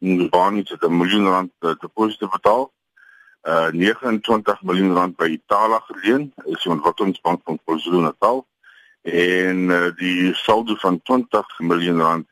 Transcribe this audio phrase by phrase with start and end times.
[0.00, 2.72] Ngubani het 'n miljoen rand uh, deposito betaal.
[3.42, 8.46] Uh 29 miljoen rand by Italia geleen, is die ontwikkelingsbank van KwaZulu-Natal
[9.02, 12.26] en uh, die saldo van 20 miljoen rand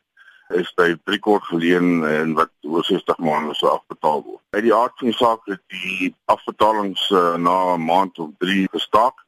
[0.48, 4.42] is by Bricor geleen en wat oor 60 maande sou afbetaal word.
[4.50, 8.68] Uit die aard van die saak het die afbetalings uh, na 'n maand of 3
[8.72, 9.24] gestaak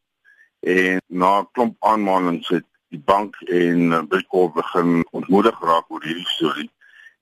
[0.60, 6.02] en na 'n klomp aanmalings het die bank en uh, Bricor begin ontmoedig raak oor
[6.02, 6.70] hierdie storie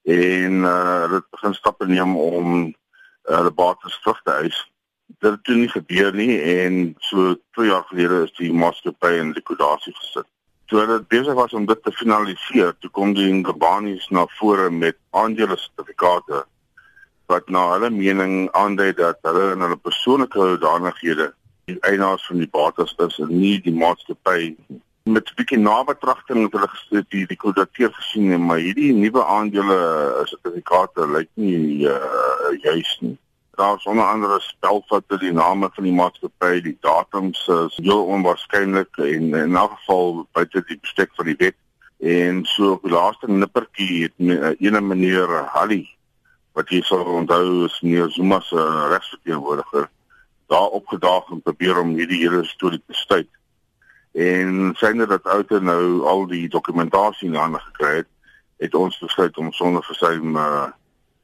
[0.09, 0.73] en uh,
[1.05, 2.57] hulle het begin stappe neem om
[3.29, 4.59] hulle uh, bates terug te eis.
[5.21, 9.95] Dit het nie gebeur nie en so 2 jaar gelede is die maatskappy in likwidasie
[9.97, 10.29] gesit
[10.69, 14.99] toe hulle besig was om dit te finaliseer, toe kom die Ngabanis na vore met
[15.17, 16.45] aandele sertifikate
[17.33, 21.31] wat na hulle mening aandui dat hulle in hulle persoonlike hoedanighede
[21.69, 24.53] die eienaars van die bates is en nie die maatskappy
[25.13, 29.25] met 'n bietjie nabetragting het hulle gesê die die kodateer gesien en maar hierdie nuwe
[29.25, 29.79] aandele
[30.25, 33.17] sertifikate lyk nie uh, juis nie
[33.59, 39.33] daar sonder andere spelvatte die name van die maatskappy, die datums is heel onwaarskynlik en
[39.35, 41.57] in elk geval buite die bestek van die wet.
[41.99, 45.83] En so op die laaste nippertjie het eh, ene meneer Halli
[46.55, 48.63] wat jy sal onthou is meneer Zuma se
[48.93, 49.91] regsverteenwoordiger
[50.49, 53.29] daar opgedaag en probeer om hierdie hele storie te stuit.
[54.19, 58.09] En syne dat ouer nou al die dokumentasie in hande gekry het,
[58.59, 60.67] het ons besluit om sonder versuim uh,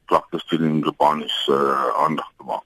[0.07, 2.63] klagtes teen die Japanis uh, aandag te maak.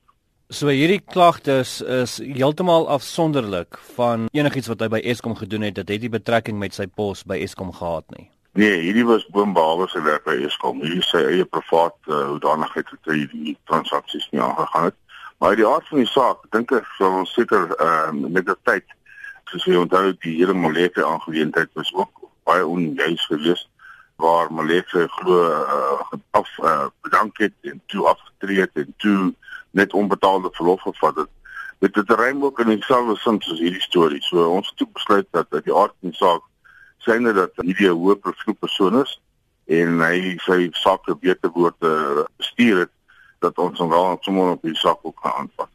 [0.53, 5.95] So hierdie klagtes is heeltemal afsonderlik van enigiets wat hy by Eskom gedoen het, dit
[5.95, 8.29] het nie betrekking met sy pos by Eskom gehad nie.
[8.57, 10.81] Nee, hierdie was boonbehalwe sy werk by Eskom.
[10.85, 14.97] Hierdie sy eie privaat uh, hoedanigheid het hy die transaksies nie aangegaan het.
[15.39, 18.97] Maar die aard van die saak, dink ek sou ons seker uh, met die tyd
[19.49, 23.67] soos jy onthou die hele Moleke aangeleentheid was ook baie onjuis geweest
[24.19, 29.33] waar Maleke glo uh, af uh, bedank het en toe afgetree het en toe
[29.71, 31.29] net onbetaalde verlof gevat het.
[31.79, 34.21] Dit het reim ook in dieselfde sin soos hierdie storie.
[34.27, 36.43] So ons het toe besluit dat uit die aard van die saak
[37.05, 39.19] syne dat hierdie 'n hoë profiel persoon is
[39.65, 41.79] en hy sy saak beter word
[42.37, 42.91] bestuur het
[43.39, 45.69] dat ons dan wel sommer op die saak ook gaan aanvat.